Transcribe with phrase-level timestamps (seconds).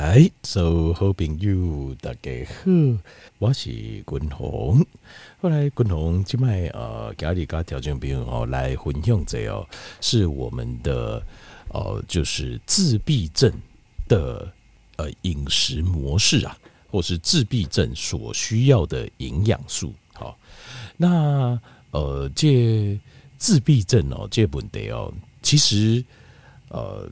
[0.00, 2.70] 来，所有好朋友大家好，
[3.38, 4.82] 我是君宏。
[5.42, 9.68] 后来君宏今麦呃，家里家条件朋友哦来分享者哦，
[10.00, 11.22] 是我们的
[11.68, 13.52] 呃，就是自闭症
[14.08, 14.50] 的
[14.96, 16.56] 呃饮食模式啊，
[16.90, 19.92] 或是自闭症所需要的营养素。
[20.14, 20.34] 好，
[20.96, 21.60] 那
[21.90, 22.98] 呃，这
[23.36, 25.12] 自闭症哦，这问题哦，
[25.42, 26.02] 其实
[26.68, 27.06] 呃。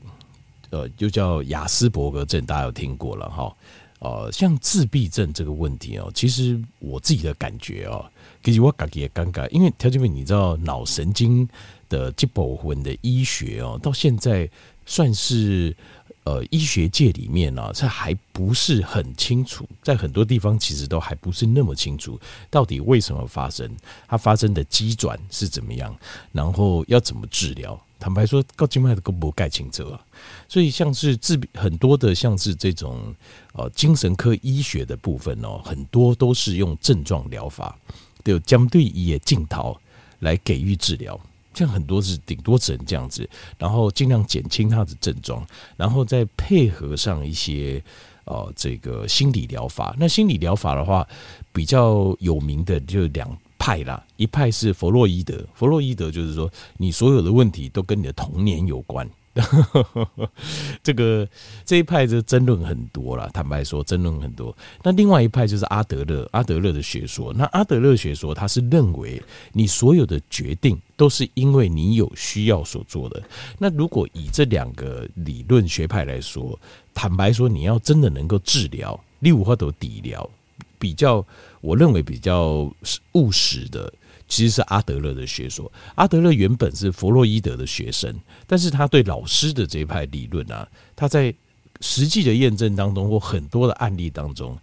[0.71, 3.55] 呃，又叫雅斯伯格症，大家有听过了哈。
[3.99, 8.05] 呃，像自闭症这个问题哦，其实我自己的感觉哦，
[8.41, 11.45] 其实我感觉也尴尬，因为条件妹，你知道脑神经
[11.89, 14.49] 的这部分的医学哦，到现在
[14.85, 15.75] 算是
[16.23, 22.19] 呃医学界里面呢，这还不是很清楚，在很多地方其实都还不是那么清楚，
[22.49, 23.69] 到底为什么发生，
[24.07, 25.95] 它发生的机转是怎么样，
[26.31, 27.79] 然后要怎么治疗。
[28.01, 29.99] 坦白说，高静脉的更不盖清楚啊，
[30.47, 33.13] 所以像是治很多的，像是这种
[33.51, 37.77] 呃精神科医学的部分哦，很多都是用症状疗法，
[38.23, 39.77] 就针对伊的症头
[40.19, 41.19] 来给予治疗，
[41.59, 47.83] 像很多是顶多只能这样子，然后尽量减轻他的症状，然后再配合上一些
[48.23, 49.93] 呃这个心理疗法。
[49.99, 51.05] 那心理疗法的话，
[51.51, 53.29] 比较有名的就两。
[53.61, 59.07] 派啦，一派是弗洛伊德，弗洛伊德就是说，你所有的问题都跟你的童年有关。
[60.83, 61.27] 这个
[61.65, 64.55] 这一派就争论很多了，坦白说争论很多。
[64.83, 67.33] 那另外一派就是阿德勒，阿德勒的学说。
[67.33, 69.21] 那阿德勒学说，他是认为
[69.53, 73.21] 你所有的决定都是因为你有需要所做的。
[73.57, 76.59] 那如果以这两个理论学派来说，
[76.93, 80.29] 坦白说，你要真的能够治疗，例如或者理疗。
[80.77, 81.25] 比较，
[81.59, 82.71] 我认为比较
[83.11, 83.91] 务实的，
[84.29, 85.69] 其实是阿德勒的学说。
[85.95, 88.15] 阿德勒原本是弗洛伊德的学生，
[88.47, 91.33] 但是他对老师的这一派理论啊，他在
[91.81, 94.57] 实际的验证当中或很多的案例当中，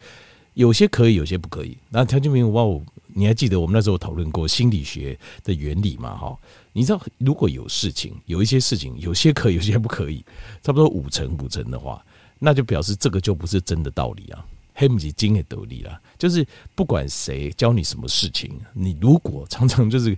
[0.54, 1.76] 有些可以，有些不可以。
[1.90, 2.64] 那条件明哇，
[3.08, 6.16] 你还记得我们那时候讨论过心理学的原理吗？
[6.16, 6.38] 哈，
[6.72, 10.24] 你知道如果有事情，有一些事情，有些可以，有些不可以，
[10.62, 12.04] 差不多五成五成的话，
[12.38, 14.44] 那就表示这个就不是真的道理啊。
[14.78, 20.14] 黑姆吉金也得力啦，就是不管谁教你什么事情，你如果常常就是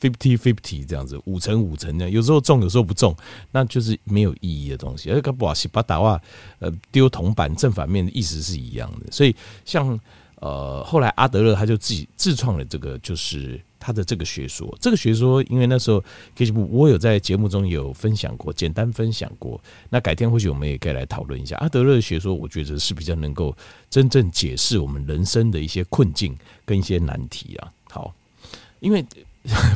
[0.00, 3.14] fifty fifty 这样子，五成五成这样，有时候中，有时候不中，
[3.52, 5.10] 那就是没有意义的东西。
[5.10, 6.18] 而且不好把打话，
[6.60, 9.12] 呃，丢铜板正反面的意思是一样的。
[9.12, 10.00] 所以像
[10.36, 13.60] 呃，后来阿德勒他就自己自创了这个，就是。
[13.80, 16.04] 他的这个学说，这个学说，因为那时候
[16.36, 19.58] 其实我有在节目中有分享过，简单分享过。
[19.88, 23.56] 那改天或许我们也可以来讨论一下阿德勒学说，我觉得是比较能够
[23.88, 26.36] 真正解释我们人生的一些困境
[26.66, 27.72] 跟一些难题啊。
[27.88, 28.14] 好，
[28.80, 29.02] 因为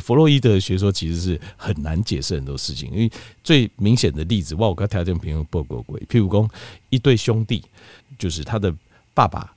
[0.03, 3.11] 弗洛伊德学说其实是很难解释很多事情，因为
[3.43, 6.47] 最明显的例子，哇，我刚条件朋友报过鬼，譬如说
[6.91, 7.63] 一对兄弟，
[8.19, 8.71] 就是他的
[9.15, 9.54] 爸爸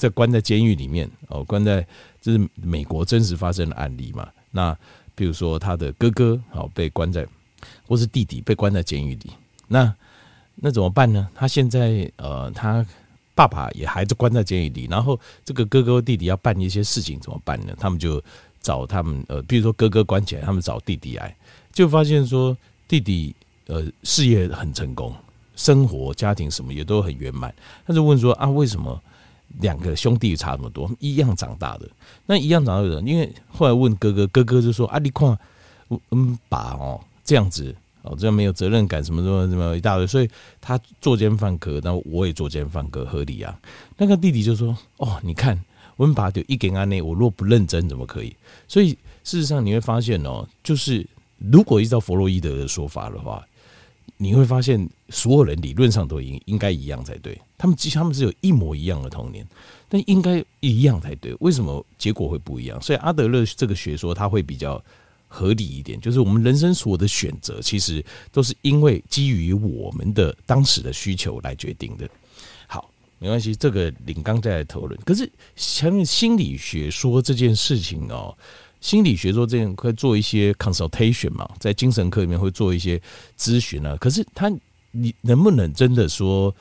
[0.00, 1.86] 在关在监狱里面哦，关在。
[2.22, 4.28] 这是美国真实发生的案例嘛？
[4.50, 4.76] 那
[5.14, 7.26] 比如说他的哥哥好被关在，
[7.88, 9.30] 或是弟弟被关在监狱里，
[9.68, 9.90] 那
[10.54, 11.26] 那怎么办呢？
[11.34, 12.84] 他现在呃，他
[13.34, 17.74] 爸爸也还是关在监狱里，然后这个哥哥弟弟要办一些事情怎么办呢？
[17.78, 18.22] 他们就
[18.60, 21.34] 找他们呃，比如说哥哥关起来，他们找弟弟来，
[21.72, 22.54] 就发现说
[22.86, 23.34] 弟弟
[23.66, 25.14] 呃事业很成功，
[25.56, 27.54] 生活家庭什么也都很圆满，
[27.86, 29.02] 他就问说啊，为什么？
[29.58, 31.88] 两个兄弟差那么多，一样长大的，
[32.26, 35.36] 那一样长大的人，因为后来问哥哥，哥哥就说：“啊，你看，
[36.12, 43.58] 嗯，爸哦，这样子哦，这样没有责任感，什么什么什么一大堆，所以他作奸犯科，那我也作奸犯科，合理啊。”
[43.98, 45.58] 那个弟弟就说：“哦，你看，
[45.96, 48.34] 我爸就一点安内，我若不认真，怎么可以？”
[48.68, 48.90] 所以
[49.24, 51.06] 事实上你会发现哦，就是
[51.36, 53.44] 如果依照弗洛伊德的说法的话。
[54.16, 57.40] 你会发现，所有人理论上都应应该一样才对。
[57.56, 59.46] 他们其实他们是有一模一样的童年，
[59.88, 61.34] 但应该一样才对。
[61.40, 62.80] 为什么结果会不一样？
[62.80, 64.82] 所以阿德勒这个学说，他会比较
[65.28, 66.00] 合理一点。
[66.00, 72.08] 就是我们人生所有的选择，其实都是因为基于我们的当时的需求来决定的。
[72.66, 74.98] 好，没关系，这个领刚再来讨论。
[75.04, 78.36] 可是前面心理学说这件事情哦。
[78.80, 83.00] 心理学说这样会做一些 consultation 嘛，在精神科里面会做一些
[83.38, 83.96] 咨询啊。
[84.00, 84.50] 可是他
[84.90, 86.54] 你能不能真的说，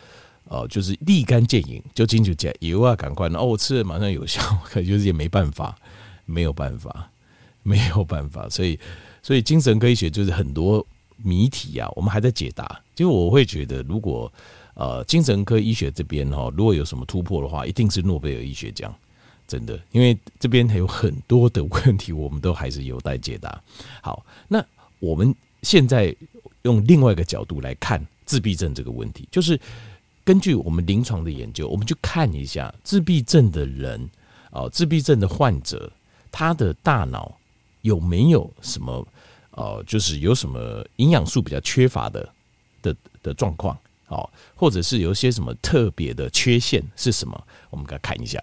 [0.46, 5.76] 哦，就是立竿见影就进去讲有啊，赶快，哦，我吃了马上有效，可就是也没办法，
[6.26, 7.10] 没有办法，
[7.64, 8.50] 没有办法。
[8.50, 8.78] 所以，
[9.24, 10.86] 所以精神科医学就是很多
[11.18, 12.82] 谜题啊，我们还在解答。
[12.94, 14.32] 就我会觉得，如果
[14.74, 18.94] 呃精神科医学这边哈，如果有什么突破的话，一定是诺贝尔医学奖。
[19.50, 23.60] 真的，因为这边还有很多的问题，我们都还是有待解答。
[24.00, 24.64] 好，那
[25.00, 26.16] 我们现在
[26.62, 29.60] 用另外一个角度来看自闭症这个问题，就是
[30.24, 34.08] 根据我们临床的研究，我们去看一下自闭症的人，
[34.52, 35.92] 哦，自闭症的患者，
[36.32, 37.36] 他的大脑
[37.82, 39.08] 有没有什么，
[39.54, 42.30] 哦，就是有什么营养素比较缺乏的
[42.84, 43.76] 的的状况，
[44.10, 47.48] 哦，或者是有些什么特别的缺陷是什么？
[47.72, 48.40] 我们给他看一下。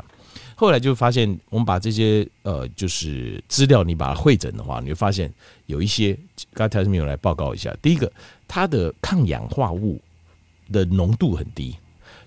[0.56, 5.32] 后来就发现，我们把这些呃，就是资料，你把它汇整的话，你会发现
[5.66, 6.18] 有一些，
[6.54, 7.72] 刚才没有来报告一下。
[7.80, 8.10] 第一个，
[8.48, 10.00] 它的抗氧化物
[10.72, 11.76] 的浓度很低，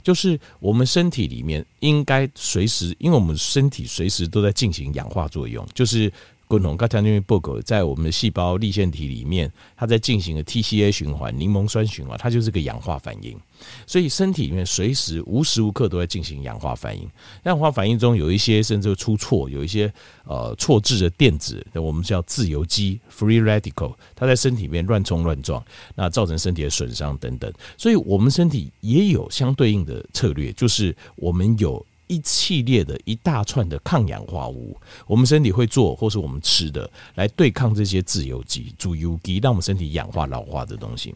[0.02, 6.10] 就是我们身体里面应该随时，因为我们身体随时都在进行氧化作用，就是。
[6.50, 13.40] 共同刚才那边报告，在我们的细胞粒线体里面，它在进行的 TCA 循环、柠檬酸循环，它就是个氧化反应。
[13.86, 17.08] 所以身体里面随时无时无刻都在进行氧化反应。
[17.44, 19.94] 氧化反应中有一些甚至出错，有一些
[20.24, 25.64] 呃错置的电子，我们叫自由基 （free radical），它在身体里面乱冲乱撞，
[25.94, 27.54] 那造成身体的损伤等等。
[27.78, 31.86] 所以我们身体也有相对应的策略，就是我们有。
[32.10, 34.76] 一系列的一大串的抗氧化物，
[35.06, 41.14] 我们身体会做，或是我们吃的，来对抗这些自由基、自由基，让我们身体氧化老化的东西。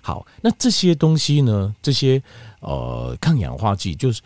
[0.00, 1.74] 好，那这些东西呢？
[1.82, 2.22] 这些
[2.60, 4.22] 呃抗氧化剂，就是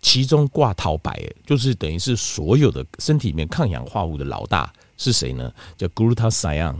[0.00, 5.52] 其中挂头牌，就是等于是所有的身体里面抗氧化物的老大是谁呢？
[5.76, 6.76] 叫 glutathione，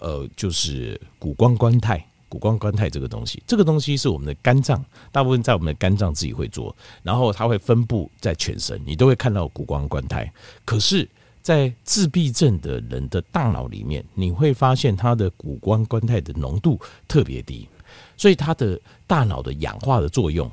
[0.00, 2.04] 呃，就是谷胱甘肽。
[2.32, 10.32] 谷胱甘肽这个东西，这个东西是我们的肝脏，大部分在我们的肝脏自己会做，然后它会分布在全身，你都会看到谷胱甘肽。
[10.64, 11.06] 可是，
[11.42, 17.68] 在自闭症的人的大脑里面，你会发现他的谷胱甘肽的浓度特别低，
[18.16, 20.50] 所以他的大脑的氧化的作用，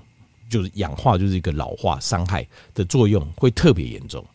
[0.50, 4.26] 就是氧化就是一个老化伤害的作用会特别严重。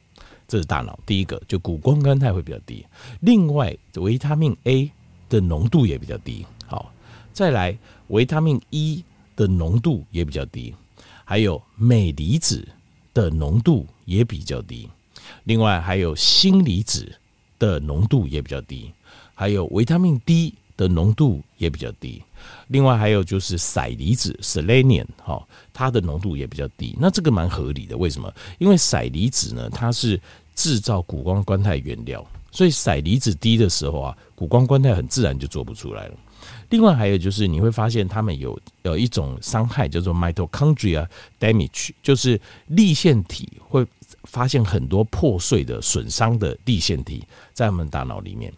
[0.48, 2.86] 这是大脑第一个，就谷胱甘肽会比较低。
[3.20, 4.90] 另外，维他命 A
[5.28, 6.46] 的浓度也比较低。
[7.34, 7.76] 再来，
[8.08, 9.02] 维他命 E
[9.34, 10.72] 的浓度也比较低，
[11.24, 12.66] 还有镁离子
[13.12, 14.88] 的浓度也比较低，
[15.42, 17.12] 另外还有锌离子
[17.58, 18.92] 的浓度也比较低，
[19.34, 22.22] 还有维他命 D 的浓度也比较低，
[22.68, 26.96] 另外还有就是硒离子 （selenium） 哈，它的浓度也比较低。
[27.00, 28.32] 那这个蛮合理的，为什么？
[28.58, 30.20] 因为硒离子呢，它是
[30.54, 36.14] 制造谷胱甘肽原料，所以硒离子低的时候啊，谷胱甘肽很自然就做不出来了。
[36.74, 41.06] 另外还有就是，你会发现他们有有一种伤害叫做 mitochondria
[41.38, 43.86] damage，就是粒线体会
[44.24, 48.52] 发现很多破碎的损伤的粒线体在我们大脑里面。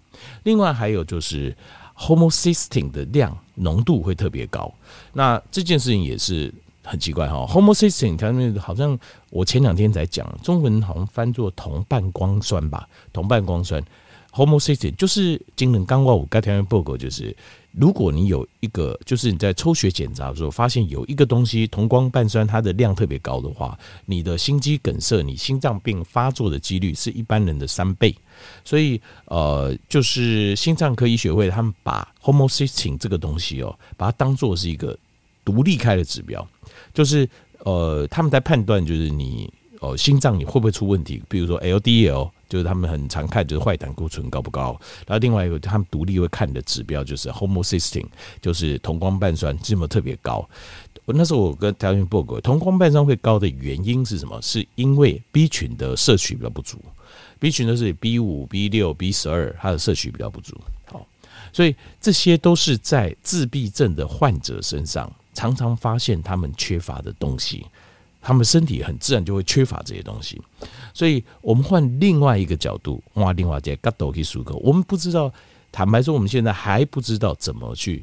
[0.45, 1.55] 另外还有就是
[1.95, 4.73] homocysteine 的量浓度会特别高。
[5.13, 6.51] 那这件事情也是
[6.83, 8.99] 很奇怪哈，homocysteine 它那好像
[9.29, 13.85] 我前两天才讲，中文好像翻作同半胱酸吧，同半胱酸。
[14.37, 17.35] Homocysteine 就是精能钢化五钙条报告就是。
[17.79, 28.17] 如果你有一个，就是你在抽血检查的时候发现有一个东西同胱半酸它的量特别高的话，你的心肌梗塞、你心脏病发作的几率是一般人的三倍。
[28.65, 34.99] 所以，呃，就是心脏科医学会他们把 homocysteine 这个东西哦，把它当做是一个
[35.45, 36.49] 独立开的指标，
[36.95, 37.29] 就是
[37.59, 42.31] 呃，他们在判断就是你呃心脏你会不会出问题，比如说 LDL。
[42.49, 44.79] 就是他们很常看，就是坏胆固醇高不高。
[45.07, 48.07] 然后另外一个，他们独立会看的指标就是 homocysteine，
[48.41, 50.49] 就是同胱半酸这么特别高。
[51.07, 54.41] 那时候我跟台湾报告，同胱半酸会高的原因是什么？
[54.43, 56.79] 是因为 B 群的摄取比较不足。
[57.39, 60.59] B 群都是 B 五、B 六、B 十二，它的摄取比较不足。
[60.87, 61.07] 好，
[61.53, 67.67] 所以这些都是在自闭症的患者身上常常发现他们缺乏的东西。
[68.27, 70.43] 他们身体很自然就会缺乏这些东西，
[70.93, 75.33] 所以我们换另外一个角度，哇，另外一个角度去思考，我们不知道，
[75.71, 78.03] 坦白说，我们现在还不知道怎么去，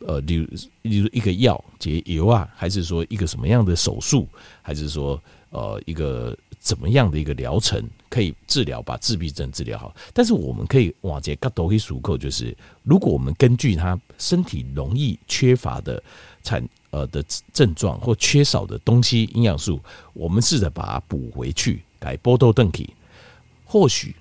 [0.00, 0.46] 呃，例如
[0.82, 4.28] 例如一个药解油啊，还是说一个什么样的手术，
[4.60, 9.96] 还是说呃一个怎么样的一个疗程可以治疗把自闭症治疗好？
[10.12, 16.02] 但是我们可以往，这角度去思考，就是如果我们根据他身体容易缺乏的
[16.42, 16.62] 产。
[16.92, 17.22] 呃的
[17.52, 19.80] 症状或缺少的东西营养素，
[20.12, 22.94] 我们试着把它补回去，改波多邓体，
[23.64, 24.14] 或许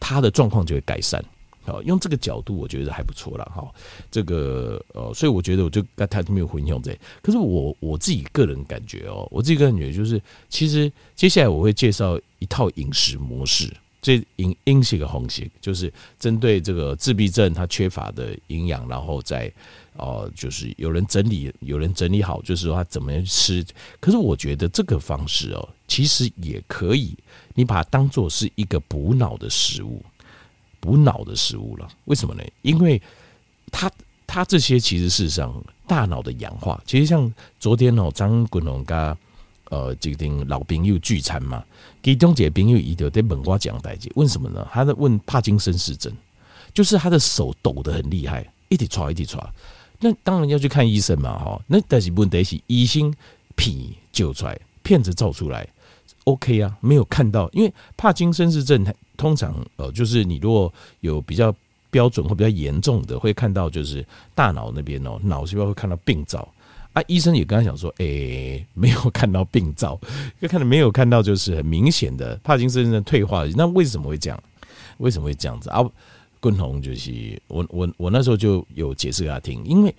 [0.00, 1.22] 他的状况就会改善。
[1.64, 3.72] 好，用这个角度，我觉得还不错了哈。
[4.10, 6.92] 这个呃，所以我觉得我就跟他没有混用这。
[7.22, 19.50] 可是我我自己个人感觉哦，我自己个人感觉就是，其实接下来我会介绍一套饮食模式，这饮饮食的红食，就是针对这个自闭症它缺乏的营养，然后再。
[19.94, 23.62] 哦，就是有人整理，有人整理好，就是说他怎么样吃。
[24.00, 27.14] 可是我觉得这个方式哦，其实也可以，
[27.52, 30.02] 你把它当做是一个补脑的食物，
[30.80, 31.86] 补脑的食物了。
[32.06, 32.42] 为什么呢？
[32.62, 33.00] 因为
[33.70, 33.92] 它
[34.26, 37.30] 它这些其实事实上大脑的氧化，其实像
[37.60, 38.96] 昨天哦，张滚龙跟
[39.68, 41.62] 呃这个老朋友聚餐嘛，
[42.02, 44.66] 其中一个朋友伊就在问我讲代志，问什么呢？
[44.72, 46.12] 他在问帕金森氏症，
[46.74, 49.54] 就是他的手抖得很厉害，一直抓一直抓。
[50.00, 51.62] 那当然要去看医生嘛，哈。
[51.68, 53.14] 那但是问题是医生
[53.54, 55.68] 皮揪出来，片子照出来
[56.24, 58.84] ，OK 啊，没有看到，因为帕金森氏症
[59.16, 61.54] 通常呃，就是你如果有比较
[61.88, 64.04] 标准或比较严重的，会看到就是
[64.34, 66.48] 大脑那边哦，脑细胞会看到病灶
[66.92, 67.02] 啊。
[67.06, 70.00] 医生也跟他讲说，哎、欸，没有看到病灶，
[70.40, 73.44] 就看到没有看到就是很明显的帕金森症退化。
[73.54, 74.42] 那为什么会这样？
[74.98, 75.82] 为什么会这样子啊？
[76.40, 79.94] 共同就是我我我那时候就有解释给他听，因为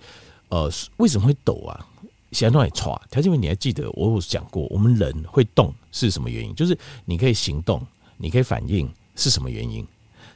[0.48, 1.86] 呃为什么会抖啊？
[2.32, 6.54] 想让你抓条件，你还记得我有讲过，我们人会动是什么原因？
[6.54, 7.80] 就是你可以行动，
[8.16, 9.86] 你可以反应是什么原因？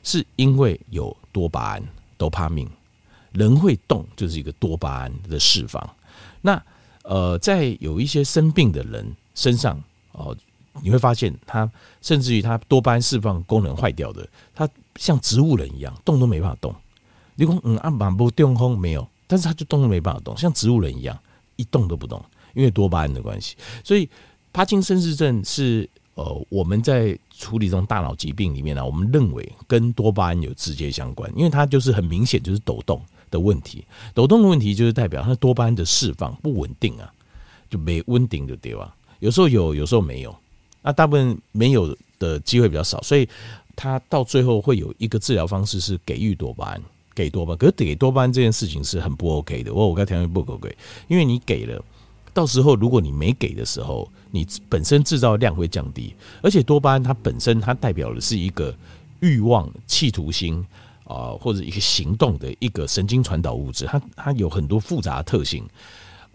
[0.05, 1.83] 是因为有多巴胺、
[2.17, 2.69] 多巴命，
[3.33, 5.83] 人会动就是一个多巴胺的释放。
[6.41, 6.63] 那
[7.03, 10.37] 呃，在有一些生病的人身上哦、
[10.83, 11.71] 你会发现他
[12.03, 14.69] 甚至于他多巴胺释放功能坏掉的，他。
[14.99, 16.75] 像植物人一样动都没办法动，
[17.37, 21.17] 你说嗯按板不电风没有，但是他就动都没办法动，像植物人一样
[21.55, 22.21] 一动都不动，
[22.53, 23.55] 因为多巴胺的关系。
[23.85, 24.11] 所以
[24.53, 37.13] 帕金森氏症是呃我们在处理这种大脑疾病里面呢，我们认为跟多巴胺有直接相关，因为它就是很明显就是抖动的问题，抖动的问题就是代表它多巴胺的释放不稳定啊，
[37.71, 38.95] 就没稳定的对吧？
[39.21, 40.35] 有时候有，有时候没有，
[40.83, 43.29] 那大部分没有的机会比较少，所以。
[43.81, 46.83] 他到最后会有一个治疗方式是给予多巴胺，
[47.15, 49.73] 给多巴胺，可是给多巴胺这件事情是很不 OK 的。
[49.73, 51.81] 我我刚才条件不 OK，因为你给了，
[52.35, 58.75] 到时候如果你没给的时候，你本身制造量会降低，而且多巴胺它本身它代表的是一个
[59.21, 60.67] 欲望、企图心
[61.09, 65.67] 啊，或者一个行动的一个神经传导物质，它它有很多复杂的特性，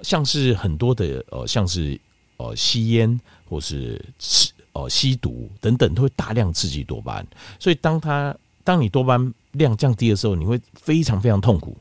[0.01, 1.97] 像是很多的呃，像是
[2.37, 4.51] 呃吸烟或是吃。
[4.75, 7.27] 哦，吸毒等等都会大量刺激多巴胺，
[7.59, 11.77] 所以当它当你多巴胺量降低的时候，你会非常非常痛苦，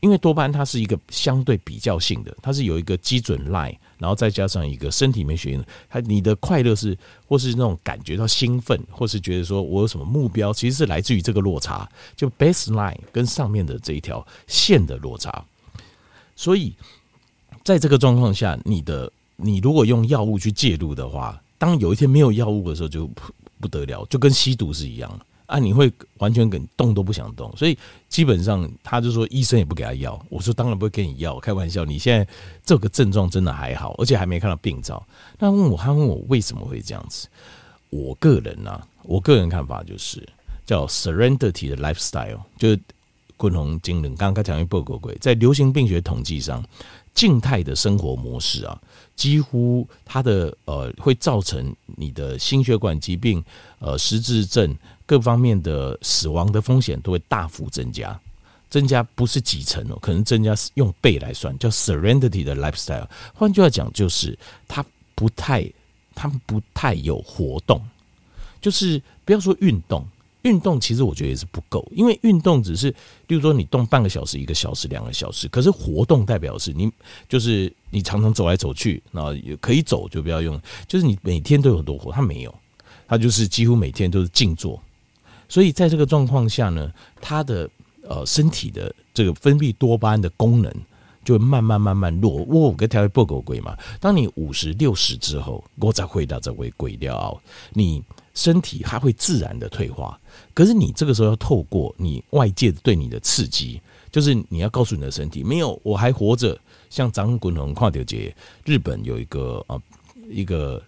[0.00, 15.44] 因为多巴胺它是一个相对比较性的，它是有一个基准 line，然后再加上一个身体没学应，它你的快乐是或是那种感觉到兴奋，或是觉得说我有什么目标，其实是来自于这个落差，就 baseline 跟上面的这一条线的落差，
[16.36, 16.74] 所以
[17.64, 21.40] 在这个状况下，你的你如果用药物去介入的话。
[21.60, 23.10] 当有一天没有药物的时候，就
[23.58, 25.58] 不得了，就跟吸毒是一样啊！
[25.58, 27.76] 你会完全跟动都不想动，所以
[28.06, 30.22] 基本上他就说医生也不给他药。
[30.28, 31.86] 我说当然不会给你药，开玩笑。
[31.86, 32.30] 你现在
[32.62, 35.02] 这个症状真的还好，而且还没看到病灶。
[35.38, 37.26] 那问我，他问我为什么会这样子？
[37.88, 40.22] 我个人呢、啊，我个人看法就是
[40.66, 42.80] 叫 serendity 的 lifestyle，就是
[43.38, 44.14] 共同精能。
[44.16, 46.62] 刚刚讲一报告过，在流行病学统计上，
[47.14, 48.78] 静态的生活模式啊。
[49.16, 53.42] 几乎它的呃会造成你的心血管疾病、
[53.80, 54.72] 呃失智症
[55.08, 58.20] 各方面的死亡的风险都会大幅增加，
[58.68, 63.08] 增加不是几成哦，可能增加是用倍来算，叫 Serenity 的 lifestyle。
[63.32, 64.38] 换句话讲，就是
[64.68, 64.84] 它
[65.14, 65.66] 不太，
[66.14, 67.80] 他们不太有活动，
[68.60, 70.06] 就是不要说运动。
[70.42, 72.90] 运动其实我觉得也是不够，因为运动只是，
[73.26, 76.90] 例如说你动半个小时、一个小时、两个小时，可是活动代表是你
[77.28, 82.54] 就是你常常走来走去，然后也可以走就不要用，就是你每天都有很多活，他没有，
[83.08, 84.80] 他就是几乎每天都是静坐，
[85.48, 87.68] 所以在这个状况下呢，他的
[88.02, 90.72] 呃身体的这个分泌多巴胺的功能
[91.24, 92.32] 就会慢慢慢慢弱。
[92.44, 97.40] 我跟条会不够鬼嘛，当你五十六十之后，我再回到这位鬼掉
[97.72, 98.02] 你。
[98.34, 100.16] 身体它会自然的退化，
[100.54, 106.56] 可是你这个时候要透过你外界对你的刺激，就是你要告诉你的身体，没有，我还活着。
[106.88, 108.32] 像张滚龙跨掉节，
[108.64, 109.76] 日本有一个啊
[110.30, 110.80] 一个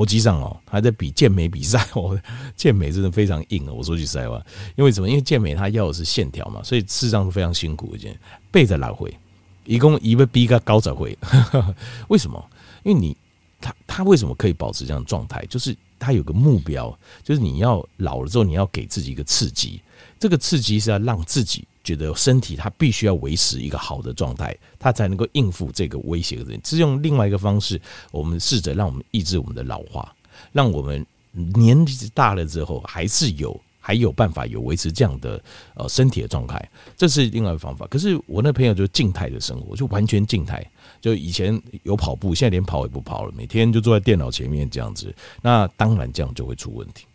[0.00, 2.18] 欧吉桑哦，还在比健美比赛哦，
[2.56, 3.74] 健美真的非常硬哦。
[3.74, 4.42] 我说句实在话，
[4.76, 5.06] 因为什么？
[5.06, 8.18] 因为健美它要的是线条嘛，所以事实上是非常辛苦一件，
[8.50, 9.14] 背着来回，
[9.66, 11.16] 一共一个比一个高着回，
[12.08, 12.42] 为什么？
[12.82, 13.14] 因为你
[13.60, 15.44] 他他为什么可以保持这样状态？
[15.46, 15.76] 就是。
[16.02, 19.78] 他有个目标，就是你要老了之后，你要给自己一个刺激。
[20.18, 26.60] 这个刺激是要让自己觉得身体它必须要维持一个好的状态，它才能够应付这个威胁的人。
[26.64, 30.14] 是用另外一个方式，我们试着让我们抑制我们的老化，
[30.52, 33.60] 让我们年纪大了之后还是有。
[33.82, 35.42] 还有办法有维持这样的
[35.74, 37.86] 呃身体的状态，这是另外一个方法。
[37.86, 40.64] 可是我那朋友就静态的生活，就完全静态。
[41.00, 45.12] 就以前有跑步，现在连跑也不跑了，每天就坐在电脑前面这样子。
[45.40, 47.06] 那当然这样就会出问题，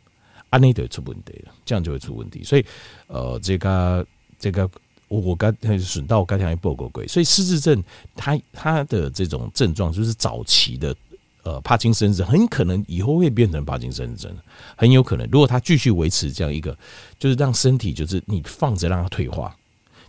[0.49, 2.43] 啊，那得出问题了，这样就会出问题。
[2.43, 2.65] 所以
[3.05, 4.05] 呃，这个
[4.45, 4.69] 这个
[5.07, 7.83] 我我刚才损到我刚才报过鬼，所以失智症
[8.15, 10.95] 它它的这种症状就是早期的
[11.41, 14.31] 呃帕金森症，很可能以后会变成帕金森症，
[14.75, 15.27] 很有可能。
[15.31, 16.77] 如果他继续维持这样一个，
[17.17, 19.57] 就是让身体就是你放着让它退化，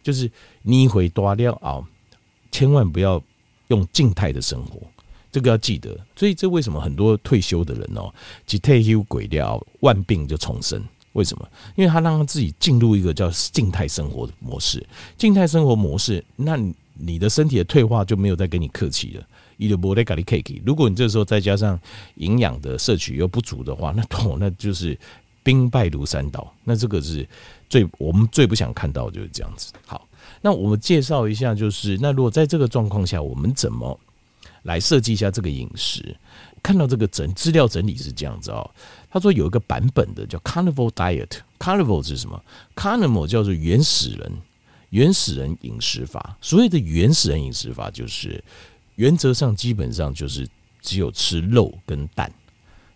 [0.03, 1.81] 就是你一回多尿啊，
[2.53, 3.23] 千万不要
[3.69, 4.83] 用静态的生活，
[5.33, 5.99] 这个要记得。
[6.15, 8.13] 所以这为什么很多退休的人哦，
[8.45, 10.85] 即退休鬼掉，万病就重生。
[11.17, 11.49] 为什么？
[11.75, 14.87] 因为他让他自己进入一个叫静态生活的模式。
[15.17, 16.59] 静态生活模式，那
[16.93, 19.27] 你的身体的退化就没有再跟你客气了。
[20.67, 21.81] 如果你这时候再加上
[22.17, 24.99] 营养的摄取又不足的话，那 哦，那就是
[25.43, 26.53] 兵败如山倒。
[26.63, 27.27] 那这个是
[27.71, 29.73] 最我们最不想看到的就是这样子。
[29.87, 30.07] 好，
[30.43, 33.99] 那我们介绍一下，就是那如果在这个状况下，我们怎么
[34.65, 36.15] 来设计一下这个饮食？
[36.63, 38.69] 看到这个整资料整理是这样子哦。
[39.11, 42.43] 他说有一个版本的叫 Carnival Diet，Carnival 是什么
[42.75, 44.33] ？Carnival 叫做原始人，
[44.91, 46.37] 原始人饮食法。
[46.41, 48.43] 所谓的原始人饮食法，就是
[48.97, 50.47] 原则上基本上就是
[50.83, 52.31] 只有吃肉跟蛋，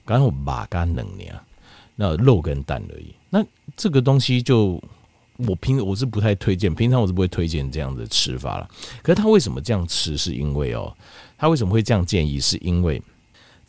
[0.04, 1.40] 刚好马干能量，
[1.96, 3.14] 那肉跟蛋而已。
[3.30, 3.44] 那
[3.76, 4.82] 这个东西就
[5.36, 8.68] 我平我是不太推荐，平常我是不会推荐这样的吃法了。
[9.02, 10.16] 可是他为什么这样吃？
[10.16, 10.94] 是因为哦，
[11.38, 12.38] 他为什么会这样建议？
[12.38, 13.00] 是因为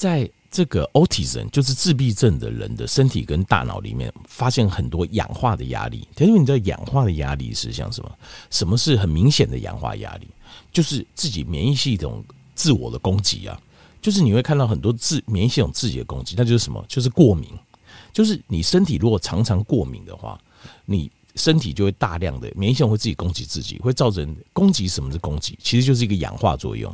[0.01, 6.07] 在这个 autism 就是自闭症的人的身体跟大脑里面发现很多氧化的压力。
[6.17, 8.11] 因为你知道氧化的压力是像什么？
[8.49, 10.27] 什么是很明显的氧化压力？
[10.73, 13.61] 就是自己免疫系统自我的攻击啊！
[14.01, 16.83] 就是你会看到很多自免疫系统自己的攻击，那就是什么？
[16.87, 17.47] 就是过敏。
[18.11, 20.41] 就是你身体如果常常过敏的话，
[20.87, 24.87] 你身体就会大量的免疫系统会自己攻击自己，会造成攻击。
[24.87, 25.55] 什么是攻击？
[25.61, 26.91] 其实就是一个氧化作用。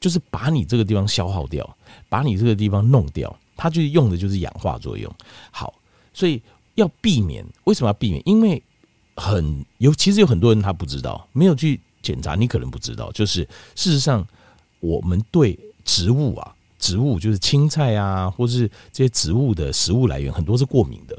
[0.00, 1.76] 就是把你这个地方消耗掉，
[2.08, 5.12] 把你这个地方弄掉，它就用的就是氧化作用。
[5.50, 5.74] 好，
[6.12, 6.40] 所以
[6.74, 8.22] 要避免，为什么要避免？
[8.26, 8.62] 因为
[9.16, 13.10] 很有，其实有很多人他不知道，没有去检查，你可能不知道。
[13.12, 13.42] 就是
[13.74, 14.26] 事实上，
[14.80, 21.18] 我们对植物啊，植物就是青菜啊，或是这些植物的食物来源，很多是过敏的。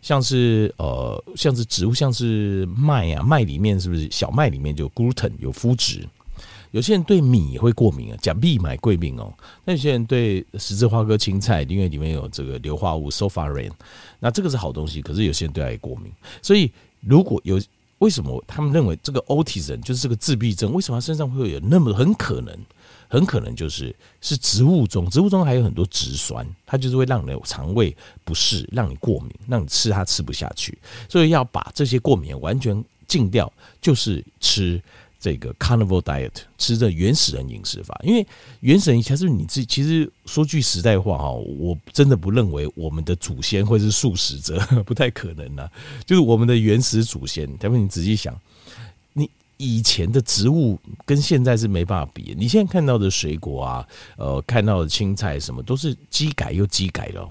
[0.00, 6.08] 像是呃，像是植物，像是麦啊，麦里面是不是小麦里面就有 gluten 有麸质？
[6.70, 9.32] 有些人对米也会过敏啊，讲币买贵敏哦。
[9.64, 13.72] 那有些人对十字花科青菜，因为里面有这个硫化物 s o f a r a n
[14.20, 15.00] 那这个是好东西。
[15.00, 17.60] 可是有些人对它也过敏，所以如果有
[17.98, 22.56] 为什么他们认为这个 autism 就是这个自闭症，为什么他身上会有那么很可能，
[23.08, 30.78] 很可能就是是植物中，植物中还有很多植酸，它就是会让你的肠胃不适，让你过敏，让你吃它吃不下去。
[31.08, 34.80] 所以要把这些过敏完全禁掉，就是吃。
[35.20, 38.24] 这个 Carnivore Diet 吃着原始人饮食法，因为
[38.60, 45.68] 原始人其实你自己其实说句实在话哈，我真的不认为我们的祖先会是素食者， 不太可能呐。
[46.06, 48.38] 就是我们的原始祖先，他们你仔细想，
[49.12, 52.34] 你以前的植物跟现在是没办法比。
[52.38, 57.28] 你现在看到的水果啊，呃，看到的青菜什么都是机改又机改了，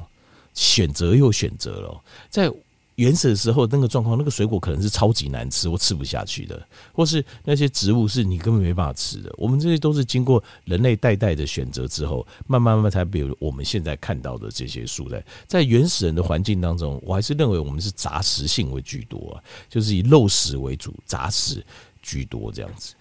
[0.54, 2.52] 选择又选择了，在。
[2.98, 9.32] 原始的时候那个状况，那个水果可能是超级难吃或吃不下去的，或是那些植物是你根本没办法吃的。
[9.38, 15.24] 我们这些都是经过人类代代的选择之后，慢慢慢慢才比如我们现在看到的这些蔬菜。
[15.46, 21.64] 在原始人的环境当中，我还是认为我们是杂食性为居多啊，就是以肉食为主，杂食
[22.02, 22.96] 居多这样子。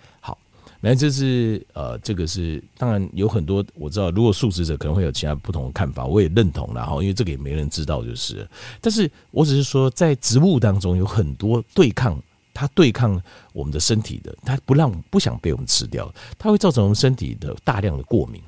[0.89, 6.73] 那这是呃，这个是当然有很多我知道，如果素食者可能会有其他不同的看法，我也认同。
[6.73, 8.49] 然后因为这个也没人知道，就是，
[8.81, 12.23] 但是我只是说，在植物当中有很多对抗，
[12.55, 13.21] 它对抗
[13.53, 18.41] 我们的身体的，它不让不想被我们吃掉，它会造成我们身体的大量的过敏。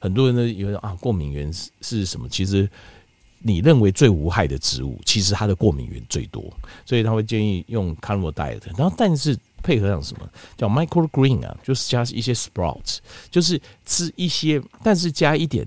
[0.00, 2.26] 很多人呢以为啊，过敏源是是什么？
[2.30, 2.66] 其实
[3.40, 6.50] 你认为最无害的植物，其实它的过敏源最多，
[6.86, 8.62] 所以他会建议用 Carnivore Diet。
[8.78, 9.36] 然后但是。
[9.64, 11.56] 配合上什么叫 microgreen 啊？
[11.64, 12.98] 就是加一些 sprouts，
[13.30, 15.66] 就是吃一些，但是加一点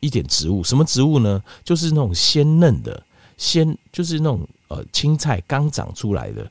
[0.00, 0.62] 一点植物。
[0.62, 1.42] 什么植物呢？
[1.64, 3.02] 就是那种鲜嫩的
[3.38, 6.48] 鲜，就是那种呃青菜刚长出来的，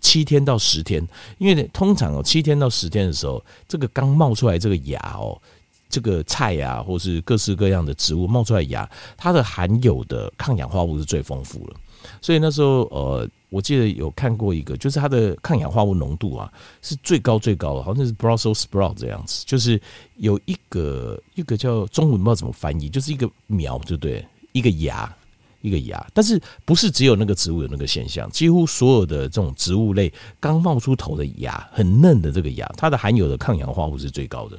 [0.00, 1.06] 七天到十天。
[1.38, 5.40] 因为通常哦，七天到十天的时候，这个刚冒出来这个芽哦，
[5.88, 11.76] 这个菜呀，或是各式各样的植物冒出来芽，它的含有的抗氧化物是最丰富了。
[12.20, 13.28] 所以那时候呃。
[13.52, 19.78] 我记得有看过一个，就是它的抗氧化物浓度啊是最高最高的，好像是 Brussels sprout 这样子，就是
[20.16, 24.26] 有一个一个叫中文不知道怎么翻译，就是一个苗，对不对？
[24.52, 25.14] 一个芽，
[25.60, 28.30] 一个芽，但是不是只有那个植物有那个现象？
[28.30, 30.10] 几乎所有的这种植物类
[30.40, 34.58] 刚冒出头的芽，很嫩的这个芽，它的含有的抗氧化物是最高的。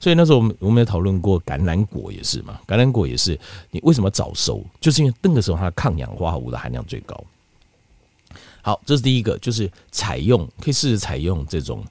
[0.00, 3.38] 所以那时候我们我们也讨论过橄榄果也是嘛，橄榄果也是，
[3.70, 4.64] 你为什么早熟？
[4.80, 7.20] 就是因为那个时候它的抗氧化物的含量最高。
[8.62, 11.84] 好，这是第一个，就是采用可以试着采用这种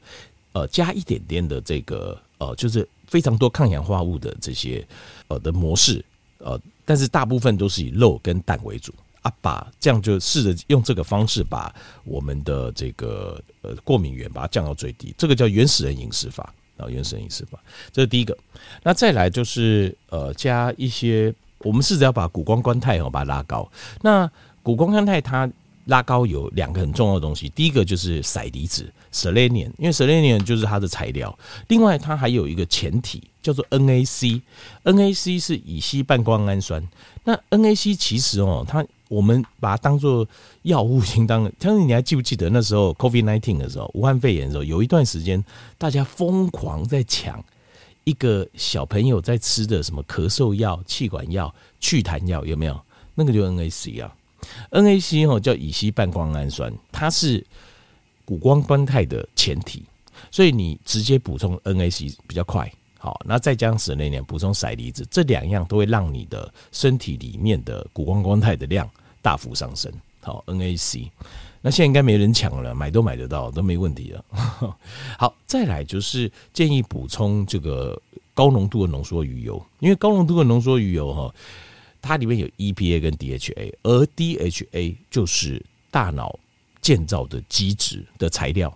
[0.54, 4.86] 呃加一点点的这个呃，就是非常多抗氧化物的这些
[5.28, 6.04] 呃的模式
[6.40, 17.60] 呃，但是大部分都是以肉跟蛋为主啊，把这样就试着用这个方式把我们的这个呃过敏源把它降到最低，这个叫原始人饮食法啊，原始人饮食法，
[17.92, 18.38] 这是第一个。
[18.84, 23.68] 那再来就是呃加一些，我们试着要把谷胱甘肽哦把它拉高。
[24.02, 24.30] 那
[24.62, 25.50] 谷胱甘肽它
[25.88, 31.38] 拉高有两个很重要的东西，第一个就是硒离子 （selenium），因为 selenium 就是它的材料。
[31.68, 36.86] 另外，它还有一个前体叫做 NAC，NAC 是乙烯半胱氨酸。
[37.24, 40.28] 那 NAC 其实哦，它我们把它当做
[40.64, 41.50] 药物，应当。
[41.58, 45.44] 但是你还记不记得那时候 COVID-19 的时候，武汉肺炎的时候，有一段时间
[45.78, 47.44] 大家疯狂在抢
[48.04, 52.78] 一个小朋友在吃的什么咳嗽药、气管药、祛痰药，有没有？
[53.16, 54.14] 那个就 NAC 啊。
[54.72, 57.46] NAC 哦，叫乙烯半胱氨酸，它是
[58.26, 59.84] 谷胱甘肽的前体，
[60.30, 62.72] 所以你直接补充 NAC 比较快。
[63.00, 68.90] 好，那再加上十年补充硒离子，这两样都会让你的身体里面的谷胱甘肽的量
[69.22, 69.92] 大幅上升。
[70.22, 71.10] 好，NAC，
[71.62, 74.26] 那现在应该没人抢了，买都买得到，都没问题了。
[75.18, 78.02] 好，再来就是建议补充这个
[78.34, 81.34] 高浓度的浓缩鱼油，因为高浓度的浓缩鱼油哈。
[82.08, 86.40] 它里面有 EPA 跟 DHA，而 DHA 就是大脑
[86.82, 88.76] 建造的基质的材料。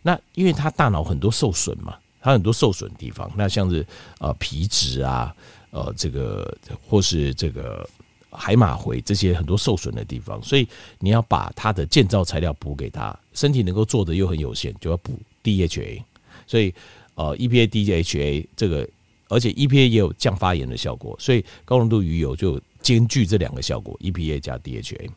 [0.00, 3.86] 那因为它大脑很多受损嘛，它很多受损地方，那像是
[4.18, 5.36] 呃皮质啊，
[5.70, 6.56] 呃这个
[6.88, 7.88] 或是这个
[8.30, 10.66] 海马回这些很多受损的地方，所以
[10.98, 16.02] 你要把它的建造材料补给它，身体能够做的又很有限，就要补 DHA。
[16.46, 16.74] 所以
[17.14, 18.88] 呃 EPA DHA 这个。
[19.32, 25.08] 而且 EPA 也有降发炎的效果，所以高浓度鱼油就兼具这两个效果，EPA 加 DHA。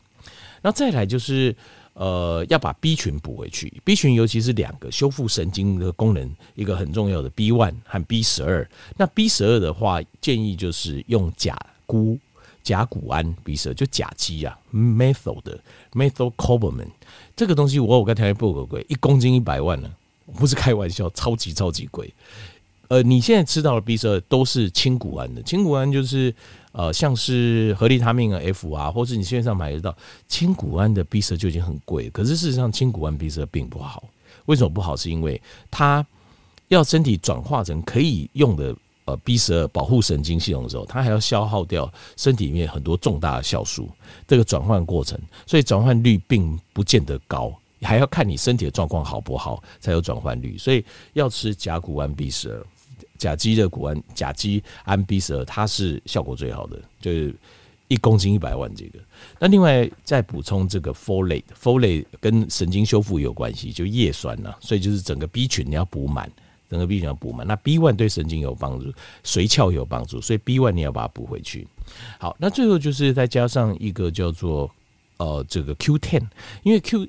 [0.62, 1.56] 那再来就是
[1.93, 8.67] 呃要把 B 群补回去，B 群尤其是两个修复神经的功能一个很重要的 B one 和 B 十二。
[8.97, 12.17] 那 B 十二的话，建议就是用甲钴
[12.63, 15.60] 甲钴胺 B 十二，就甲基啊，methyl 的
[15.93, 16.88] methylcobalamin
[17.36, 19.91] 这个东西我我刚才报过贵，一公斤一百万呢，
[20.36, 22.12] 不是开玩笑，超级超级贵。
[22.88, 26.34] 呃，你现在吃到的 B 十二都是氢鈷胺的，氢鈷胺就是
[26.71, 29.95] 呃，像是合利他命啊、F 啊，或是你线上买得到
[30.28, 32.10] 氢鈷胺的 B 十二就已经很贵。
[32.12, 34.04] 可是事实上，氢鈷胺 B 十二并不好。
[34.45, 34.95] 为什么不好？
[34.95, 36.06] 是因为它
[36.67, 43.89] 要身体转化成可以用的呃 B 十二保护神经系统的时候，它还要消耗掉身体里面很多重大的酵素，
[44.28, 50.56] 这个转换过程，所以转换率并不见得高，还要看你身体的状况好不好才有转换率。
[50.58, 52.63] 所以要吃甲鈷胺 B 十二。
[53.17, 57.36] 甲基的谷氨，甲基胺 B 十二，它是效果最好的，就是
[57.88, 58.99] 一公斤一百万这个。
[59.39, 66.32] 那另外再补充这个 folate，folate 跟神经修复有关系，就叶酸呐，所以就是整个 B 群你要补满，
[66.69, 67.45] 整个 B 群要补满。
[67.45, 68.91] 那 B one 对神经有帮助，
[69.23, 71.67] 髓鞘有帮助，所以 B one 你要把它补回去。
[72.19, 74.69] 好，那最后就是再加上一个叫做
[75.17, 76.23] 呃这个 Q ten，
[76.63, 77.08] 因为 Q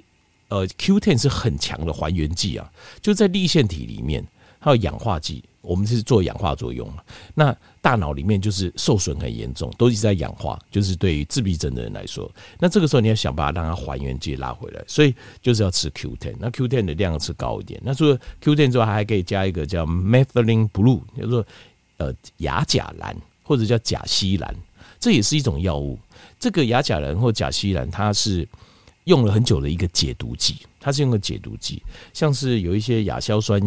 [0.48, 4.22] 呃 Q ten 是很强的还原剂啊，就在粒腺体里面，
[4.66, 5.44] 还有氧化剂。
[5.62, 7.02] 我们是做氧化作用嘛，
[7.34, 10.56] 那大脑里面就是受损很严重，都一直在氧化。
[10.70, 16.36] 就是对于自闭症的人来说，那这个时候你要想办法让它还原剂拉回来，所以就是要吃 Q10。
[16.38, 17.80] 那 Q10 的量要吃高一点。
[17.84, 21.44] 那除了 Q10 之外，还可以加一个叫 Methylene Blue，叫做
[21.96, 24.54] 呃亚甲蓝或者叫甲醯蓝，
[25.00, 25.98] 这也是一种药物。
[26.38, 28.48] 这个亚甲蓝或甲醯蓝，它是
[29.04, 33.60] 用了很久的一个解毒剂，它是用个解毒剂，像是有一些亚硝酸。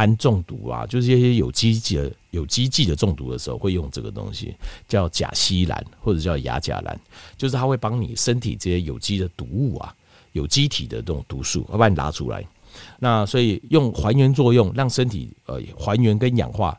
[0.00, 4.56] 氨中毒啊，就是一些有机剂的有机剂的中毒的时候，会用这个东西，
[4.88, 6.98] 叫甲烯蓝或者叫亚甲蓝，
[7.36, 9.94] 就是它会帮你身体这些有机的毒物啊，
[10.32, 12.42] 有机体的这种毒素，会把你拿出来。
[12.98, 16.74] 那所以用还原作用，让身体呃还原跟氧化，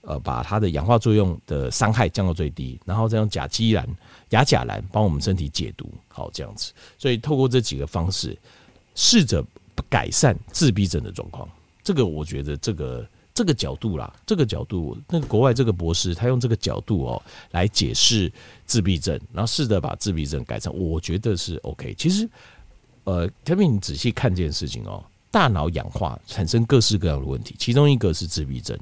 [0.00, 3.86] 呃把它的氧化作用的伤害降到最低，然后再用甲基蓝、
[4.30, 6.72] 亚甲蓝帮我们身体解毒，好这样子。
[6.96, 8.34] 所以透过这几个方式，
[8.94, 9.44] 试着
[9.90, 11.46] 改善自闭症的状况。
[11.82, 18.30] 这个我觉得，这个这个角度啦，这个角度，那个国外这个博士他用这个角度哦来解释
[18.66, 21.94] 自闭症，然后试着把自闭症改成，我觉得是 OK。
[21.94, 22.28] 其实，
[23.04, 28.78] 呃，特别你仔细看这件事情哦，大脑氧化产生各式各样的问题，其中一个是自闭症。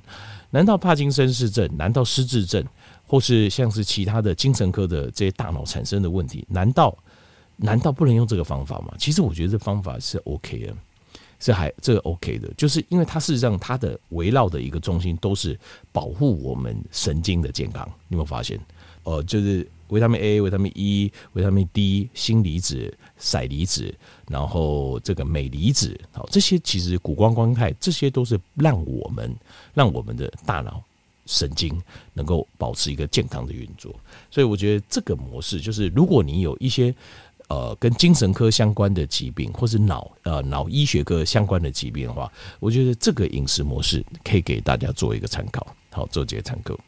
[0.51, 1.69] 难道帕金森氏症？
[1.77, 2.65] 难道失智症？
[3.07, 6.45] 或是像是其他的精神科的这些大脑产生的问题？
[6.49, 6.97] 难道
[7.57, 8.95] 难道不能用这个方法吗？
[8.99, 10.75] 其实我觉得这方法是 OK 的。
[11.41, 15.59] 是还这个 OK 的，就是因为它事实上它的围绕的一个中心都是
[15.91, 17.85] 保护我们神经的健康。
[18.09, 18.61] 你有没有发现？
[19.05, 23.93] 呃，就是维他命 A、维他命 E、维他命 D、锌离子、硒离子，
[24.29, 29.35] 然后这个镁离子，好，这些其实谷胱甘肽，这些都是让我们
[29.73, 30.85] 让我们的大脑
[31.25, 31.81] 神经
[32.13, 33.95] 能够保持一个健康的运作。
[34.31, 36.95] 所以我觉得这个模式就是，如果你有一些。
[37.51, 45.67] 呃，跟精神科相关的疾病，或是脑呃脑医学科相关的疾病的话，我觉得这个饮食模式可以给大家做一个参考。
[45.91, 46.79] 好，做几个参考。